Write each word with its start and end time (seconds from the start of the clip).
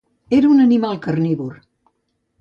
Era 0.37 0.49
un 0.53 0.63
animal 0.65 0.97
carnívor. 1.05 1.55